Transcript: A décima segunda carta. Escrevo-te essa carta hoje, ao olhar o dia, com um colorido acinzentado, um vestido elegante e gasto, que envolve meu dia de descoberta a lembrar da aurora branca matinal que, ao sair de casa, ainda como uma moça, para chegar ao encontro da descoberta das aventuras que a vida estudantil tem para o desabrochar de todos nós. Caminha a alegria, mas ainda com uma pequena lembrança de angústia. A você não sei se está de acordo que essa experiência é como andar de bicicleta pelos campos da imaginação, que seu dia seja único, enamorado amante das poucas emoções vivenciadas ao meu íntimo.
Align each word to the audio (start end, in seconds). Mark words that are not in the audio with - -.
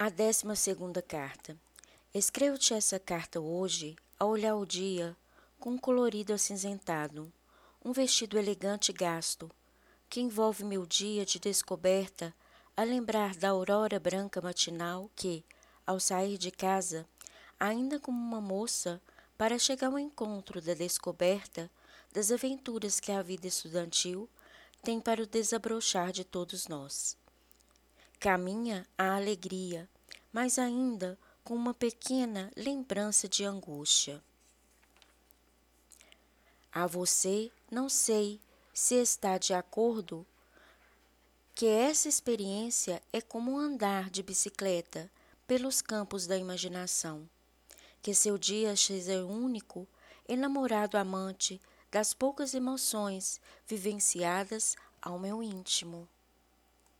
A 0.00 0.10
décima 0.10 0.54
segunda 0.54 1.02
carta. 1.02 1.58
Escrevo-te 2.14 2.72
essa 2.72 3.00
carta 3.00 3.40
hoje, 3.40 3.96
ao 4.16 4.28
olhar 4.28 4.54
o 4.54 4.64
dia, 4.64 5.16
com 5.58 5.70
um 5.70 5.76
colorido 5.76 6.32
acinzentado, 6.32 7.32
um 7.84 7.90
vestido 7.90 8.38
elegante 8.38 8.90
e 8.90 8.92
gasto, 8.92 9.50
que 10.08 10.20
envolve 10.20 10.62
meu 10.62 10.86
dia 10.86 11.26
de 11.26 11.40
descoberta 11.40 12.32
a 12.76 12.84
lembrar 12.84 13.34
da 13.34 13.48
aurora 13.48 13.98
branca 13.98 14.40
matinal 14.40 15.10
que, 15.16 15.44
ao 15.84 15.98
sair 15.98 16.38
de 16.38 16.52
casa, 16.52 17.04
ainda 17.58 17.98
como 17.98 18.16
uma 18.16 18.40
moça, 18.40 19.02
para 19.36 19.58
chegar 19.58 19.88
ao 19.88 19.98
encontro 19.98 20.62
da 20.62 20.74
descoberta 20.74 21.68
das 22.12 22.30
aventuras 22.30 23.00
que 23.00 23.10
a 23.10 23.20
vida 23.20 23.48
estudantil 23.48 24.28
tem 24.80 25.00
para 25.00 25.24
o 25.24 25.26
desabrochar 25.26 26.12
de 26.12 26.22
todos 26.22 26.68
nós. 26.68 27.16
Caminha 28.20 28.84
a 28.98 29.14
alegria, 29.14 29.88
mas 30.32 30.58
ainda 30.58 31.16
com 31.44 31.54
uma 31.54 31.72
pequena 31.72 32.50
lembrança 32.56 33.28
de 33.28 33.44
angústia. 33.44 34.20
A 36.72 36.84
você 36.84 37.48
não 37.70 37.88
sei 37.88 38.40
se 38.74 38.96
está 38.96 39.38
de 39.38 39.54
acordo 39.54 40.26
que 41.54 41.66
essa 41.66 42.08
experiência 42.08 43.00
é 43.12 43.20
como 43.20 43.56
andar 43.56 44.10
de 44.10 44.20
bicicleta 44.24 45.08
pelos 45.46 45.80
campos 45.80 46.26
da 46.26 46.36
imaginação, 46.36 47.30
que 48.02 48.12
seu 48.12 48.36
dia 48.36 48.74
seja 48.74 49.24
único, 49.24 49.86
enamorado 50.28 50.98
amante 50.98 51.60
das 51.88 52.12
poucas 52.12 52.52
emoções 52.52 53.40
vivenciadas 53.64 54.76
ao 55.00 55.20
meu 55.20 55.40
íntimo. 55.40 56.08